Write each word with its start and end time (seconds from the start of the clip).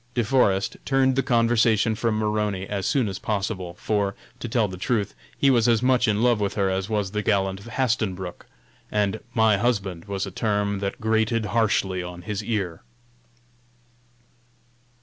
De 0.15 0.23
Forest 0.23 0.77
turned 0.83 1.15
the 1.15 1.21
conversation 1.21 1.93
from 1.93 2.17
Maroney 2.17 2.65
as 2.65 2.87
soon 2.87 3.07
as 3.07 3.19
possible, 3.19 3.75
for, 3.75 4.15
to 4.39 4.47
tell 4.49 4.67
the 4.67 4.75
truth, 4.75 5.13
he 5.37 5.51
was 5.51 5.67
as 5.67 5.83
much 5.83 6.07
in 6.07 6.23
love 6.23 6.39
with 6.39 6.55
her 6.55 6.71
as 6.71 6.89
was 6.89 7.11
the 7.11 7.21
gallant 7.21 7.59
Hastenbrook, 7.59 8.47
and 8.91 9.19
"my 9.35 9.57
husband" 9.57 10.05
was 10.05 10.25
a 10.25 10.31
term 10.31 10.79
that 10.79 10.99
grated 10.99 11.45
harshly 11.53 12.01
on 12.01 12.23
his 12.23 12.43
ear. 12.43 12.81